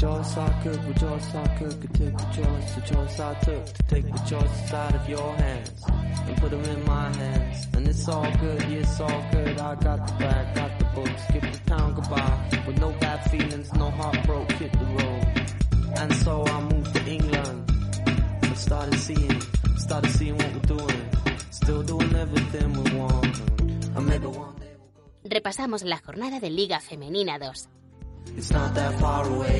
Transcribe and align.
choice 0.00 0.36
I 0.38 0.48
could, 0.62 0.82
the 0.82 0.94
choice 0.98 1.34
I 1.34 1.46
could, 1.58 1.80
could 1.80 1.94
take 1.94 2.16
the 2.16 2.28
choice, 2.32 2.74
the 2.74 2.80
choice 2.80 3.20
I 3.20 3.34
took 3.40 3.64
to 3.66 3.82
take 3.82 4.06
the 4.10 4.18
choices 4.30 4.72
out 4.72 4.94
of 4.94 5.06
your 5.06 5.36
hands 5.36 5.84
and 6.26 6.36
put 6.38 6.50
them 6.52 6.64
in 6.64 6.84
my 6.86 7.14
hands. 7.14 7.66
And 7.74 7.86
it's 7.86 8.08
all 8.08 8.30
good, 8.40 8.62
yeah, 8.62 8.78
it's 8.78 8.98
all 8.98 9.22
good. 9.30 9.58
I 9.58 9.74
got 9.74 10.06
the 10.06 10.14
bag, 10.14 10.54
got 10.54 10.78
the 10.78 10.84
books, 10.96 11.22
give 11.32 11.42
the 11.42 11.60
town 11.66 11.92
goodbye 11.94 12.62
with 12.66 12.78
no 12.78 12.92
bad 12.92 13.30
feelings, 13.30 13.72
no 13.74 13.90
heartbroken, 13.90 14.56
hit 14.56 14.72
the 14.72 14.86
road. 14.98 15.24
And 15.98 16.14
so 16.24 16.46
I 16.46 16.60
moved 16.62 16.94
to 16.94 17.02
England 17.04 17.70
and 18.42 18.56
started 18.56 18.98
seeing, 18.98 19.40
started 19.76 20.10
seeing 20.12 20.36
what 20.38 20.50
we're 20.54 20.78
doing, 20.78 21.02
still 21.50 21.82
doing 21.82 22.14
everything 22.16 22.72
we 22.72 22.90
want. 22.96 23.38
And 23.96 24.06
maybe 24.06 24.26
one 24.26 24.56
day. 24.56 24.76
Repasamos 25.24 25.84
la 25.84 25.98
jornada 25.98 26.40
de 26.40 26.48
Liga 26.48 26.80
Femenina 26.80 27.38
2. 27.38 27.80
It's 28.36 28.52
not 28.52 28.74
that 28.74 28.98
far 29.00 29.26
away 29.28 29.59